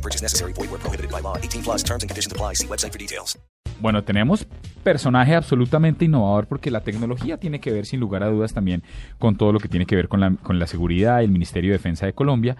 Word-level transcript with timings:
No 0.00 0.02
purchase 0.02 0.22
necessary. 0.22 0.54
Void 0.54 0.70
where 0.70 0.80
prohibited 0.80 1.10
by 1.10 1.20
law. 1.20 1.36
18 1.36 1.62
plus 1.62 1.84
terms 1.84 2.02
and 2.02 2.08
conditions 2.08 2.32
apply. 2.32 2.54
See 2.54 2.66
website 2.66 2.92
for 2.92 2.98
details. 2.98 3.38
Bueno, 3.80 4.02
tenemos 4.02 4.46
personaje 4.82 5.34
absolutamente 5.34 6.04
innovador 6.04 6.46
porque 6.46 6.70
la 6.70 6.80
tecnología 6.80 7.36
tiene 7.38 7.60
que 7.60 7.70
ver 7.70 7.86
sin 7.86 8.00
lugar 8.00 8.22
a 8.22 8.28
dudas 8.28 8.54
también 8.54 8.82
con 9.18 9.36
todo 9.36 9.52
lo 9.52 9.58
que 9.58 9.68
tiene 9.68 9.86
que 9.86 9.96
ver 9.96 10.08
con 10.08 10.20
la, 10.20 10.34
con 10.42 10.58
la 10.58 10.66
seguridad, 10.66 11.22
el 11.22 11.30
Ministerio 11.30 11.70
de 11.70 11.78
Defensa 11.78 12.06
de 12.06 12.12
Colombia, 12.12 12.56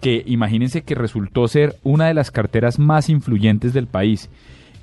que 0.00 0.22
imagínense 0.26 0.82
que 0.82 0.94
resultó 0.94 1.46
ser 1.48 1.76
una 1.82 2.06
de 2.06 2.14
las 2.14 2.30
carteras 2.30 2.78
más 2.78 3.08
influyentes 3.08 3.72
del 3.72 3.86
país 3.86 4.30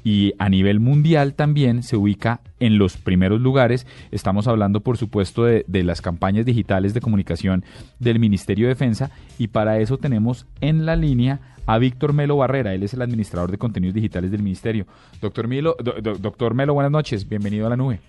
y 0.04 0.34
a 0.40 0.50
nivel 0.50 0.80
mundial 0.80 1.34
también 1.34 1.84
se 1.84 1.98
ubica 1.98 2.42
en 2.60 2.78
los 2.78 2.98
primeros 2.98 3.42
lugares. 3.42 3.88
Estamos 4.12 4.48
hablando, 4.48 4.82
por 4.82 4.98
supuesto, 4.98 5.46
de, 5.46 5.66
las 5.84 6.02
campañas 6.02 6.46
digitales 6.46 6.94
de 6.94 7.02
comunicación 7.02 7.64
del 8.00 8.20
Ministerio 8.20 8.68
de 8.68 8.74
Defensa 8.74 9.12
y 9.38 9.48
para 9.48 9.80
eso 9.80 9.98
tenemos 9.98 10.46
en 10.62 10.86
la 10.86 10.96
línea 10.96 11.40
a 11.66 11.78
Víctor 11.78 12.14
Melo 12.14 12.38
Barrera. 12.38 12.74
Él 12.74 12.84
es 12.84 12.94
el 12.94 13.02
administrador 13.02 13.52
de 13.52 13.58
contenidos 13.58 13.96
digitales 13.96 14.32
del 14.32 14.44
Ministerio. 14.44 14.86
Doctor 15.22 15.48
Melo, 15.48 15.76
do, 15.82 15.94
doctor 16.18 16.54
Melo 16.54 16.74
buenas 16.74 16.92
noches. 16.92 17.28
Bienvenido 17.28 17.68
a 17.68 17.70
la 17.70 17.78
nube. 17.78 18.00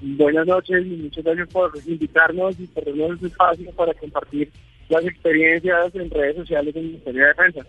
Buenas 0.00 0.46
noches 0.46 0.84
y 0.84 0.96
muchas 0.96 1.24
gracias 1.24 1.48
por 1.48 1.72
invitarnos 1.86 2.58
y 2.58 2.66
por 2.66 2.84
darnos 2.84 3.12
este 3.12 3.26
espacio 3.28 3.70
para 3.72 3.94
compartir 3.94 4.50
las 4.88 5.04
experiencias 5.04 5.94
en 5.94 6.10
redes 6.10 6.36
sociales 6.36 6.74
del 6.74 6.84
Ministerio 6.84 7.22
de 7.22 7.28
Defensa. 7.28 7.66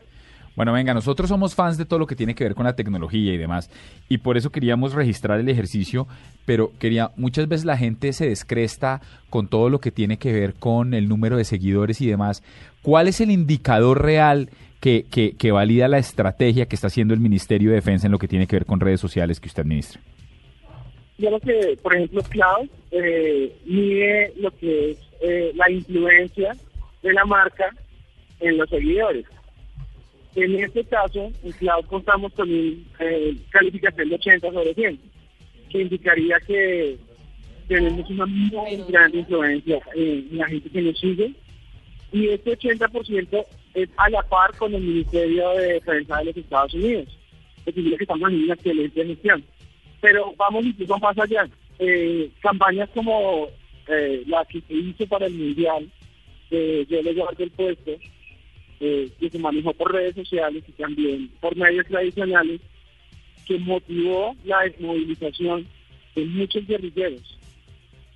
Bueno, 0.55 0.71
venga, 0.71 0.93
nosotros 0.93 1.29
somos 1.29 1.55
fans 1.55 1.77
de 1.77 1.85
todo 1.85 1.99
lo 1.99 2.07
que 2.07 2.15
tiene 2.15 2.35
que 2.35 2.43
ver 2.43 2.53
con 2.53 2.65
la 2.65 2.75
tecnología 2.75 3.33
y 3.33 3.37
demás, 3.37 3.69
y 4.07 4.19
por 4.19 4.37
eso 4.37 4.51
queríamos 4.51 4.93
registrar 4.93 5.39
el 5.39 5.49
ejercicio, 5.49 6.07
pero 6.45 6.71
quería, 6.79 7.11
muchas 7.15 7.47
veces 7.47 7.65
la 7.65 7.77
gente 7.77 8.13
se 8.13 8.29
descresta 8.29 9.01
con 9.29 9.47
todo 9.47 9.69
lo 9.69 9.79
que 9.79 9.91
tiene 9.91 10.17
que 10.17 10.31
ver 10.31 10.53
con 10.53 10.93
el 10.93 11.09
número 11.09 11.37
de 11.37 11.45
seguidores 11.45 12.01
y 12.01 12.07
demás. 12.07 12.43
¿Cuál 12.83 13.07
es 13.07 13.19
el 13.19 13.31
indicador 13.31 14.03
real 14.03 14.49
que, 14.79 15.05
que, 15.09 15.35
que 15.37 15.51
valida 15.51 15.87
la 15.87 15.97
estrategia 15.97 16.67
que 16.67 16.75
está 16.75 16.87
haciendo 16.87 17.13
el 17.13 17.19
Ministerio 17.19 17.69
de 17.69 17.75
Defensa 17.75 18.07
en 18.07 18.11
lo 18.11 18.19
que 18.19 18.27
tiene 18.27 18.45
que 18.45 18.57
ver 18.57 18.65
con 18.65 18.79
redes 18.79 18.99
sociales 18.99 19.39
que 19.39 19.47
usted 19.47 19.63
administra? 19.63 20.01
Yo 21.17 21.39
que, 21.39 21.77
por 21.81 21.95
ejemplo, 21.95 22.21
Cloud 22.23 22.69
eh, 22.91 23.55
mide 23.65 24.33
lo 24.37 24.51
que 24.51 24.91
es 24.91 24.97
eh, 25.21 25.51
la 25.55 25.69
influencia 25.71 26.55
de 27.01 27.13
la 27.13 27.23
marca 27.25 27.73
en 28.39 28.57
los 28.57 28.69
seguidores. 28.69 29.25
En 30.35 30.55
este 30.55 30.83
caso, 30.85 31.31
en 31.43 31.51
Cloud 31.51 31.85
contamos 31.85 32.33
con 32.33 32.49
una 32.49 32.75
eh, 32.99 33.35
calificación 33.49 34.09
de 34.09 34.15
80 34.15 34.51
sobre 34.51 34.73
100, 34.73 34.99
que 35.69 35.81
indicaría 35.81 36.39
que 36.39 36.97
tenemos 37.67 38.09
una 38.09 38.25
muy 38.25 38.83
gran 38.89 39.15
influencia 39.15 39.79
en 39.95 40.27
la 40.31 40.47
gente 40.47 40.69
que 40.69 40.81
nos 40.81 40.99
sigue. 40.99 41.33
Y 42.11 42.29
este 42.29 42.57
80% 42.57 43.45
es 43.73 43.89
a 43.97 44.09
la 44.09 44.21
par 44.23 44.55
con 44.57 44.73
el 44.73 44.81
Ministerio 44.81 45.49
de 45.51 45.73
Defensa 45.73 46.17
de 46.17 46.25
los 46.25 46.37
Estados 46.37 46.73
Unidos. 46.73 47.17
Es 47.65 47.75
decir, 47.75 47.97
que 47.97 48.03
estamos 48.03 48.31
en 48.31 48.43
una 48.43 48.53
excelente 48.53 49.05
gestión. 49.05 49.43
Pero 50.01 50.33
vamos 50.37 50.65
incluso 50.65 50.97
más 50.99 51.17
allá. 51.17 51.47
Eh, 51.79 52.29
campañas 52.41 52.89
como 52.93 53.47
eh, 53.87 54.23
la 54.27 54.45
que 54.45 54.61
se 54.61 54.73
hizo 54.73 55.07
para 55.07 55.25
el 55.25 55.33
Mundial, 55.33 55.89
eh, 56.51 56.85
yo 56.87 57.01
le 57.01 57.13
guardo 57.13 57.43
el 57.43 57.51
puesto, 57.51 57.91
eh, 58.85 59.09
que 59.17 59.29
se 59.29 59.39
manejó 59.39 59.71
por 59.71 59.93
redes 59.93 60.13
sociales 60.13 60.61
y 60.67 60.71
también 60.73 61.29
por 61.39 61.55
medios 61.55 61.87
tradicionales, 61.87 62.59
que 63.45 63.57
motivó 63.57 64.35
la 64.43 64.59
desmovilización 64.63 65.65
de 66.13 66.25
muchos 66.25 66.67
guerrilleros. 66.67 67.39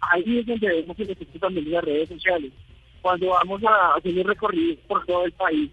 Ahí 0.01 0.39
es 0.39 0.45
donde 0.45 0.67
vemos 0.67 1.00
el 1.00 1.09
efecto 1.09 1.39
también 1.39 1.63
de 1.63 1.72
las 1.72 1.85
redes 1.85 2.09
sociales. 2.09 2.51
Cuando 3.01 3.27
vamos 3.27 3.63
a 3.63 3.95
hacer 3.95 4.13
un 4.13 4.25
recorrido 4.25 4.75
por 4.89 5.06
todo 5.06 5.23
el 5.23 5.31
país 5.31 5.72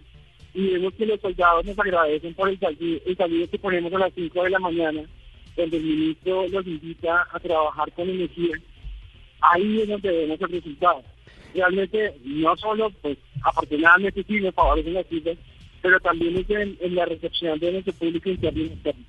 y 0.53 0.67
vemos 0.67 0.93
que 0.93 1.05
los 1.05 1.19
soldados 1.19 1.65
nos 1.65 1.77
agradecen 1.77 2.33
por 2.33 2.47
el 2.47 2.57
saludo, 2.57 3.01
el 3.05 3.17
saludo 3.17 3.49
que 3.49 3.59
ponemos 3.59 3.93
a 3.93 3.99
las 3.99 4.13
5 4.13 4.43
de 4.43 4.49
la 4.49 4.59
mañana, 4.59 5.01
donde 5.57 5.75
el 5.75 5.83
ministro 5.83 6.47
los 6.47 6.65
invita 6.65 7.27
a 7.33 7.39
trabajar 7.41 7.91
con 7.91 8.09
energía, 8.09 8.55
ahí 9.41 9.81
es 9.81 9.89
donde 9.89 10.09
vemos 10.09 10.39
el 10.39 10.49
resultado 10.49 11.03
realmente 11.55 12.19
no 12.23 12.55
solo, 12.57 12.91
pues 13.01 13.17
afortunadamente 13.43 14.23
sí 14.23 14.41
me 14.41 14.51
favorecen 14.51 14.93
las 14.93 15.07
cifras, 15.07 15.37
pero 15.81 15.99
también 15.99 16.37
es 16.37 16.49
en, 16.49 16.77
en, 16.81 16.95
la 16.95 17.05
recepción 17.05 17.57
de 17.59 17.71
nuestro 17.71 17.93
público 17.93 18.29
interno 18.29 18.61
y 18.61 18.67
externo. 18.67 19.03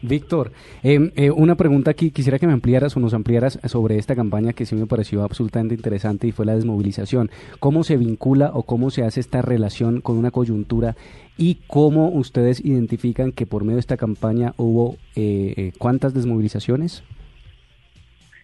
Víctor, 0.00 0.52
eh, 0.84 1.10
eh, 1.16 1.30
una 1.30 1.56
pregunta 1.56 1.90
aquí, 1.90 2.12
quisiera 2.12 2.38
que 2.38 2.46
me 2.46 2.52
ampliaras 2.52 2.96
o 2.96 3.00
nos 3.00 3.14
ampliaras 3.14 3.58
sobre 3.64 3.96
esta 3.96 4.14
campaña 4.14 4.52
que 4.52 4.64
sí 4.64 4.76
me 4.76 4.86
pareció 4.86 5.24
absolutamente 5.24 5.74
interesante 5.74 6.28
y 6.28 6.32
fue 6.32 6.46
la 6.46 6.54
desmovilización. 6.54 7.30
¿Cómo 7.58 7.82
se 7.82 7.96
vincula 7.96 8.52
o 8.54 8.62
cómo 8.62 8.90
se 8.90 9.02
hace 9.02 9.18
esta 9.18 9.42
relación 9.42 10.00
con 10.00 10.16
una 10.16 10.30
coyuntura 10.30 10.94
y 11.36 11.58
cómo 11.66 12.10
ustedes 12.10 12.64
identifican 12.64 13.32
que 13.32 13.46
por 13.46 13.64
medio 13.64 13.76
de 13.76 13.80
esta 13.80 13.96
campaña 13.96 14.54
hubo 14.56 14.96
eh, 15.16 15.72
cuántas 15.78 16.14
desmovilizaciones? 16.14 17.02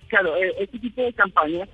Claro, 0.09 0.35
este 0.59 0.79
tipo 0.79 1.03
de 1.03 1.13
campañas 1.13 1.69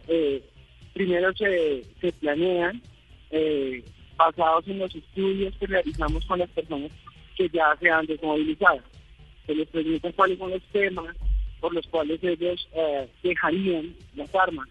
primero 1.00 1.32
se, 1.34 1.82
se 1.98 2.12
planean 2.12 2.82
eh, 3.30 3.82
basados 4.16 4.68
en 4.68 4.80
los 4.80 4.94
estudios 4.94 5.54
que 5.56 5.66
realizamos 5.66 6.22
con 6.26 6.38
las 6.38 6.50
personas 6.50 6.90
que 7.36 7.48
ya 7.48 7.74
se 7.80 7.88
han 7.88 8.04
desmovilizado. 8.04 8.80
Se 9.46 9.54
les 9.54 9.66
pregunta 9.68 10.12
cuáles 10.12 10.38
son 10.38 10.50
los 10.50 10.62
temas 10.64 11.16
por 11.58 11.72
los 11.72 11.86
cuales 11.86 12.22
ellos 12.22 12.68
eh, 12.74 13.08
dejarían 13.22 13.94
las 14.14 14.34
armas. 14.34 14.68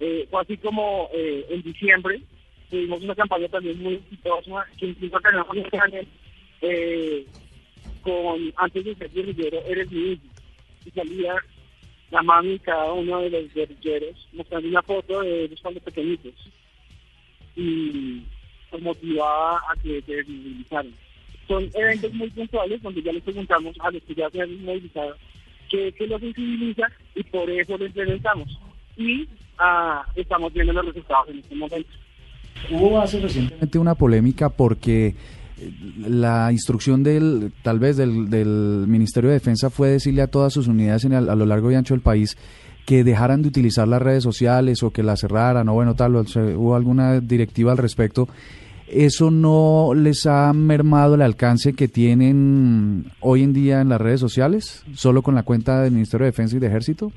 Eh, 0.00 0.28
fue 0.30 0.42
así 0.42 0.58
como 0.58 1.08
eh, 1.14 1.46
en 1.48 1.62
diciembre 1.62 2.20
tuvimos 2.68 3.02
una 3.02 3.14
campaña 3.14 3.48
también 3.48 3.82
muy 3.82 3.94
exitosa 3.94 4.66
que 4.78 4.86
incluso 4.88 5.16
un 5.16 6.06
eh, 6.60 7.26
con 8.02 8.52
antes 8.56 8.84
de 8.84 8.94
ser 8.96 9.10
guerrillero 9.12 9.62
eres 9.66 9.90
mi 9.90 10.12
hijo 10.12 10.22
y 10.84 10.90
salía 10.90 11.36
la 12.10 12.22
mami 12.22 12.54
y 12.54 12.58
cada 12.58 12.92
uno 12.92 13.20
de 13.20 13.30
los 13.30 13.54
guerrilleros 13.54 14.28
mostrando 14.32 14.68
una 14.68 14.82
foto 14.82 15.20
de 15.22 15.44
ellos 15.44 15.60
cuando 15.60 15.80
pequeñitos 15.80 16.34
y 17.56 18.22
pues 18.70 18.82
motivaba 18.82 19.58
a 19.58 19.80
que 19.82 20.02
se 20.02 20.16
desmovilizaran. 20.16 20.92
Son 21.46 21.70
eventos 21.74 22.12
muy 22.14 22.30
puntuales 22.30 22.82
donde 22.82 23.02
ya 23.02 23.12
les 23.12 23.22
preguntamos 23.22 23.76
a 23.80 23.90
los 23.90 24.02
que 24.02 24.14
ya 24.14 24.30
se 24.30 24.40
han 24.40 24.64
movilizado 24.64 25.14
qué, 25.70 25.92
qué 25.92 26.06
los 26.06 26.20
sensibiliza 26.20 26.90
y 27.14 27.22
por 27.24 27.50
eso 27.50 27.76
lo 27.76 27.86
implementamos. 27.86 28.58
Y 28.96 29.28
ah, 29.58 30.04
estamos 30.14 30.52
viendo 30.52 30.72
los 30.72 30.86
resultados 30.86 31.28
en 31.28 31.38
este 31.38 31.54
momento. 31.54 31.90
Hubo 32.70 33.00
hace 33.00 33.20
recientemente 33.20 33.78
una 33.78 33.94
polémica 33.94 34.48
porque 34.48 35.14
la 35.98 36.50
instrucción 36.52 37.02
del 37.02 37.52
tal 37.62 37.78
vez 37.78 37.96
del, 37.96 38.30
del, 38.30 38.84
Ministerio 38.88 39.30
de 39.30 39.34
Defensa 39.34 39.70
fue 39.70 39.88
decirle 39.88 40.22
a 40.22 40.26
todas 40.26 40.52
sus 40.52 40.68
unidades 40.68 41.04
en 41.04 41.12
el, 41.12 41.28
a 41.28 41.34
lo 41.34 41.46
largo 41.46 41.70
y 41.70 41.74
ancho 41.74 41.94
del 41.94 42.02
país 42.02 42.36
que 42.86 43.04
dejaran 43.04 43.42
de 43.42 43.48
utilizar 43.48 43.88
las 43.88 44.02
redes 44.02 44.22
sociales 44.22 44.82
o 44.82 44.90
que 44.90 45.02
las 45.02 45.20
cerraran 45.20 45.68
o 45.68 45.74
bueno 45.74 45.94
tal 45.94 46.16
o 46.16 46.24
sea, 46.24 46.42
hubo 46.42 46.74
alguna 46.74 47.20
directiva 47.20 47.72
al 47.72 47.78
respecto. 47.78 48.28
Eso 48.86 49.30
no 49.30 49.92
les 49.94 50.26
ha 50.26 50.52
mermado 50.52 51.14
el 51.14 51.22
alcance 51.22 51.72
que 51.72 51.88
tienen 51.88 53.06
hoy 53.20 53.42
en 53.42 53.54
día 53.54 53.80
en 53.80 53.88
las 53.88 54.00
redes 54.00 54.20
sociales 54.20 54.84
solo 54.94 55.22
con 55.22 55.34
la 55.34 55.42
cuenta 55.42 55.82
del 55.82 55.92
Ministerio 55.92 56.24
de 56.24 56.32
Defensa 56.32 56.56
y 56.56 56.60
de 56.60 56.66
Ejército. 56.66 57.10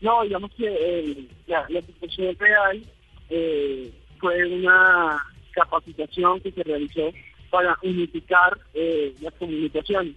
No 0.00 0.22
digamos 0.22 0.52
que 0.54 0.66
eh, 0.66 1.28
la, 1.48 1.66
situación 1.82 2.36
real 2.38 2.82
eh, 3.30 3.92
fue 4.20 4.46
una 4.46 5.18
capacitación 5.58 6.40
que 6.40 6.52
se 6.52 6.62
realizó 6.62 7.12
para 7.50 7.76
unificar 7.82 8.58
eh, 8.74 9.14
las 9.20 9.34
comunicaciones, 9.34 10.14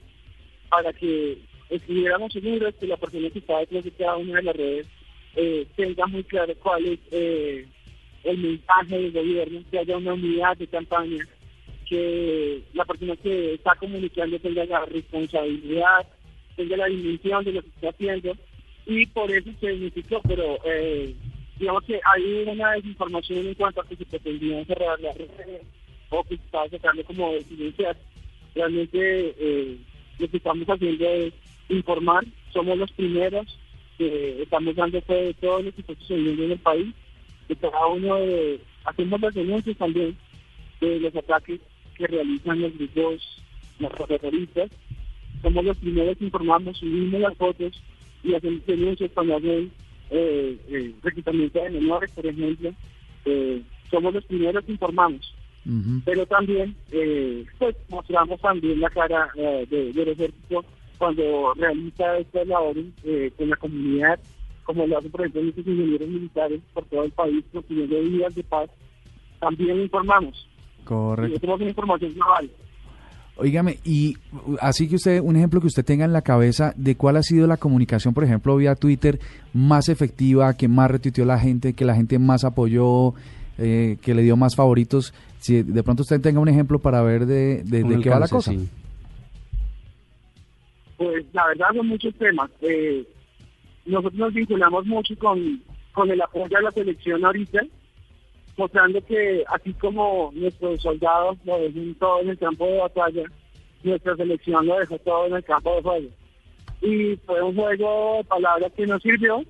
para 0.70 0.94
que 0.94 1.38
estuviéramos 1.70 2.34
seguros 2.34 2.76
que 2.80 2.88
la 2.88 2.98
persona 2.98 3.30
que 3.30 3.40
está 3.40 3.60
detrás 3.60 3.84
de 3.84 3.92
cada 3.92 4.18
una 4.18 4.36
de 4.36 4.44
las 4.44 4.56
redes 4.56 4.88
eh, 5.36 5.66
tenga 5.76 6.06
muy 6.08 6.24
claro 6.24 6.54
cuál 6.62 6.86
es 6.86 7.00
eh, 7.12 7.66
el 8.24 8.38
mensaje 8.38 8.98
del 8.98 9.12
gobierno, 9.12 9.62
que 9.72 9.80
haya 9.80 9.98
una 9.98 10.14
unidad 10.14 10.58
de 10.58 10.68
campaña, 10.68 11.26
que 11.88 12.62
la 12.74 12.86
persona 12.86 13.16
que 13.16 13.56
está 13.56 13.76
comunicando 13.76 14.38
tenga 14.40 14.66
la 14.66 14.86
responsabilidad, 14.86 16.08
tenga 16.56 16.78
la 16.78 16.86
dimensión 16.86 17.44
de 17.46 17.54
lo 17.54 17.62
que 17.62 17.70
está 17.70 17.90
haciendo, 17.90 18.36
y 18.86 19.06
por 19.08 19.32
eso 19.32 19.50
se 19.60 19.74
unificó, 19.74 20.22
pero 20.28 20.58
eh, 20.66 21.16
digamos 21.62 21.84
que 21.84 22.00
hay 22.04 22.44
una 22.48 22.72
desinformación 22.72 23.48
en 23.48 23.54
cuanto 23.54 23.82
a 23.82 23.86
que 23.86 23.96
se 23.96 24.06
pretendían 24.06 24.66
cerrar 24.66 25.00
las 25.00 25.16
redes 25.16 25.62
o 26.10 26.24
que 26.24 26.36
se 26.36 26.44
estaba 26.44 26.68
sacando 26.70 27.04
como 27.04 27.34
decidencias. 27.34 27.98
Realmente 28.56 29.36
eh, 29.38 29.78
lo 30.18 30.28
que 30.28 30.38
estamos 30.38 30.68
haciendo 30.68 31.08
es 31.08 31.34
informar, 31.70 32.26
somos 32.52 32.80
los 32.80 32.92
primeros 32.94 33.46
que 34.00 34.42
estamos 34.42 34.76
dando 34.76 35.00
fe 35.02 35.14
de 35.14 35.34
todo 35.36 35.62
lo 35.62 35.72
que 35.72 35.82
está 35.82 35.94
sucediendo 36.00 36.46
en 36.46 36.52
el 36.54 36.60
país, 36.60 36.88
de 37.48 37.56
cada 37.56 37.86
uno 37.86 38.16
de, 38.16 38.60
hacemos 38.86 39.22
las 39.22 39.34
denuncias 39.36 39.78
también 39.78 40.18
de 40.80 41.00
los 41.00 41.16
ataques 41.16 41.60
que 41.96 42.08
realizan 42.08 42.60
los 42.60 42.76
grupos 42.76 43.44
terroristas, 44.08 44.72
somos 45.44 45.64
los 45.64 45.78
primeros 45.78 46.18
que 46.18 46.26
informamos, 46.26 46.78
subimos 46.80 47.22
las 47.22 47.38
fotos 47.38 47.80
y 48.24 48.34
hacemos 48.34 48.66
denuncias 48.66 49.12
cuando 49.14 49.38
hacen 49.38 49.72
eh, 50.12 50.58
eh, 50.68 50.94
reclutamiento 51.02 51.64
de 51.64 51.70
menores, 51.72 52.12
por 52.12 52.26
ejemplo, 52.26 52.72
eh, 53.26 53.62
somos 53.90 54.14
los 54.14 54.26
primeros 54.26 54.64
que 54.66 54.74
informamos. 54.74 55.34
Pero 56.06 56.26
también, 56.26 56.76
eh, 56.92 57.46
pues 57.60 57.76
mostramos 57.90 58.40
también 58.42 58.80
la 58.80 58.90
cara 58.90 59.30
de- 59.36 59.94
del 59.94 60.08
ejército 60.10 60.66
cuando 60.98 61.54
realiza 61.56 62.18
estas 62.18 62.48
labores 62.48 62.86
con 63.38 63.50
la 63.50 63.56
comunidad, 63.58 64.20
como 64.64 64.88
lo 64.88 64.98
hacen, 64.98 65.12
por 65.12 65.22
ejemplo, 65.22 65.42
nuestros 65.44 65.68
ingenieros 65.68 66.08
militares 66.10 66.62
por 66.74 66.86
todo 66.86 67.04
el 67.04 67.12
país, 67.12 67.44
construyendo 67.54 68.00
vidas 68.02 68.34
de 68.36 68.44
paz. 68.44 68.70
También 69.40 69.82
informamos. 69.82 70.48
Y 70.82 70.84
Correcto. 70.86 71.40
tenemos 71.40 71.62
una 71.62 71.70
información 71.70 72.14
global. 72.14 72.50
Oígame, 73.42 73.80
y 73.84 74.18
así 74.60 74.88
que 74.88 74.98
usted, 74.98 75.20
un 75.20 75.36
ejemplo 75.36 75.60
que 75.62 75.66
usted 75.66 75.84
tenga 75.84 76.06
en 76.06 76.14
la 76.14 76.22
cabeza 76.22 76.76
de 76.78 76.96
cuál 76.96 77.18
ha 77.18 77.24
sido 77.24 77.48
la 77.48 77.58
comunicación, 77.58 78.14
por 78.14 78.24
ejemplo, 78.24 78.56
vía 78.56 78.76
Twitter 78.76 79.20
más 79.52 79.90
efectiva, 79.90 80.56
que 80.56 80.68
más 80.68 80.92
retuiteó 80.92 81.26
la 81.26 81.40
gente, 81.40 81.74
que 81.74 81.84
la 81.84 81.96
gente 81.96 82.20
más 82.20 82.44
apoyó, 82.44 83.16
eh, 83.58 83.98
que 84.04 84.14
le 84.14 84.22
dio 84.22 84.38
más 84.38 84.56
favoritos. 84.56 85.12
Si 85.40 85.64
de 85.64 85.82
pronto 85.82 86.04
usted 86.04 86.22
tenga 86.22 86.40
un 86.40 86.50
ejemplo 86.50 86.78
para 86.78 87.02
ver 87.02 87.26
de, 87.26 87.64
de, 87.64 88.00
qué 88.00 88.10
va 88.12 88.20
la 88.20 88.28
cosa. 88.28 88.52
sí. 88.52 88.70
Pues 90.98 91.26
la 91.34 91.48
verdad 91.48 91.70
son 91.76 91.88
muchos 91.88 92.14
temas. 92.14 92.52
Eh, 92.62 93.04
nosotros 93.88 94.20
nos 94.20 94.34
vinculamos 94.36 94.86
mucho 94.86 95.18
con, 95.18 95.60
con 95.94 96.12
el 96.12 96.22
apoyo 96.22 96.56
a 96.60 96.62
la 96.62 96.70
selección 96.70 97.26
ahorita, 97.26 97.62
mostrando 98.58 99.04
que 99.06 99.44
así 99.48 99.74
como 99.74 100.32
nuestros 100.34 100.82
soldados 100.82 101.38
lo 101.46 101.60
dejan 101.60 101.96
todo 101.96 102.22
en 102.22 102.30
el 102.30 102.38
campo 102.38 102.66
de 102.66 102.78
batalla, 102.78 103.24
nuestra 103.84 104.16
selección 104.16 104.66
lo 104.66 104.80
dejó 104.80 104.98
todo 105.00 105.28
en 105.28 105.36
el 105.36 105.44
campo 105.44 105.76
de 105.76 105.82
juego. 105.82 106.10
Y 106.82 107.16
fue 107.26 107.42
un 107.42 107.56
juego 107.56 108.18
de 108.18 108.24
palabras 108.26 108.72
que 108.76 108.88
nos 108.88 109.02
sirvió 109.02 109.44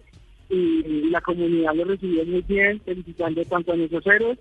y 0.49 1.09
la 1.09 1.21
comunidad 1.21 1.73
lo 1.75 1.85
recibió 1.85 2.25
muy 2.25 2.41
bien, 2.41 2.81
felicitando 2.81 3.43
tanto 3.45 3.71
a 3.71 3.77
nuestros 3.77 4.05
héroes, 4.05 4.37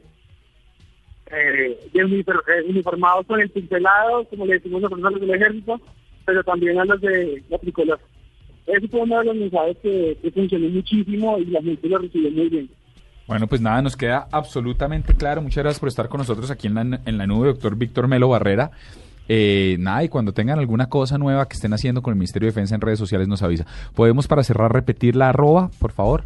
eh, 1.31 1.79
eh, 1.95 2.63
uniformados 2.69 3.27
con 3.27 3.41
el 3.41 3.49
pincelado, 3.51 4.25
como 4.25 4.47
le 4.47 4.55
decimos 4.55 4.83
nosotros 4.83 5.07
a 5.07 5.11
los 5.11 5.21
del 5.21 5.35
ejército, 5.35 5.81
pero 6.27 6.43
también 6.43 6.81
a 6.81 6.85
los 6.85 7.01
de 7.01 7.43
la 7.49 7.59
tricolor. 7.59 8.01
Ese 8.67 8.89
fue 8.89 9.01
uno 9.01 9.21
de 9.21 9.25
los 9.27 9.37
mensajes 9.37 9.77
que, 9.79 10.19
que 10.21 10.31
funcionó 10.33 10.69
muchísimo 10.69 11.39
y 11.39 11.47
la 11.47 11.63
gente 11.63 11.89
lo 11.89 11.99
recibió 11.99 12.31
muy 12.31 12.49
bien. 12.49 12.71
Bueno, 13.31 13.47
pues 13.47 13.61
nada, 13.61 13.81
nos 13.81 13.97
queda 13.97 14.27
absolutamente 14.33 15.15
claro. 15.15 15.41
Muchas 15.41 15.63
gracias 15.63 15.79
por 15.79 15.89
estar 15.89 16.09
con 16.09 16.19
nosotros 16.19 16.51
aquí 16.51 16.67
en 16.67 16.75
la, 16.75 17.01
en 17.07 17.17
la 17.17 17.29
nube, 17.29 17.47
doctor 17.47 17.77
Víctor 17.77 18.09
Melo 18.09 18.29
Barrera. 18.29 18.73
Eh, 19.29 19.77
nada, 19.79 20.03
y 20.03 20.09
cuando 20.09 20.33
tengan 20.33 20.59
alguna 20.59 20.89
cosa 20.89 21.17
nueva 21.17 21.47
que 21.47 21.55
estén 21.55 21.73
haciendo 21.73 22.03
con 22.03 22.11
el 22.11 22.19
Ministerio 22.19 22.47
de 22.47 22.51
Defensa 22.51 22.75
en 22.75 22.81
redes 22.81 22.99
sociales 22.99 23.29
nos 23.29 23.45
avisa. 23.45 23.67
¿Podemos 23.95 24.27
para 24.27 24.43
cerrar 24.43 24.73
repetir 24.73 25.15
la 25.15 25.29
arroba, 25.29 25.71
por 25.79 25.93
favor? 25.93 26.25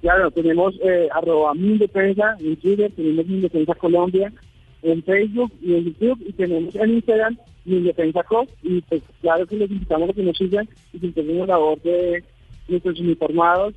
Claro, 0.00 0.30
tenemos 0.30 0.74
eh, 0.82 1.06
arroba 1.12 1.52
Mindefensa 1.52 2.34
en 2.40 2.56
Twitter, 2.56 2.90
tenemos 2.96 3.26
Mindefensa 3.26 3.74
Colombia 3.74 4.32
en 4.80 5.02
Facebook 5.02 5.52
y 5.60 5.74
en 5.74 5.84
YouTube 5.84 6.24
y 6.26 6.32
tenemos 6.32 6.74
en 6.76 6.94
Instagram 6.94 7.36
Mindefensa 7.66 8.22
Co. 8.22 8.46
Y 8.62 8.80
pues 8.80 9.02
claro 9.20 9.46
que 9.46 9.56
les 9.56 9.70
invitamos 9.70 10.08
a 10.08 10.12
que 10.14 10.22
nos 10.22 10.38
sigan 10.38 10.66
y 10.94 10.98
que 10.98 11.08
integren 11.08 11.40
la 11.40 11.46
labor 11.48 11.78
de 11.82 12.24
nuestros 12.68 12.98
uniformados 13.00 13.74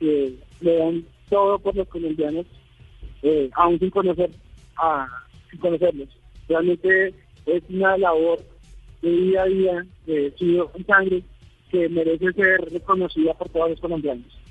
que 0.00 0.34
le 0.60 0.78
dan 0.78 1.04
todo 1.28 1.58
por 1.58 1.74
los 1.74 1.88
colombianos, 1.88 2.46
eh, 3.22 3.50
aún 3.54 3.78
sin 3.78 3.90
conocer 3.90 4.30
a, 4.76 5.08
sin 5.50 5.60
conocerlos. 5.60 6.08
Realmente 6.48 7.14
es 7.46 7.62
una 7.68 7.96
labor 7.96 8.38
de 9.02 9.10
día 9.10 9.42
a 9.42 9.46
día, 9.46 9.86
de 10.06 10.32
sudor 10.36 10.70
y 10.76 10.84
sangre, 10.84 11.22
que 11.70 11.88
merece 11.88 12.32
ser 12.32 12.60
reconocida 12.72 13.34
por 13.34 13.48
todos 13.48 13.70
los 13.70 13.80
colombianos. 13.80 14.43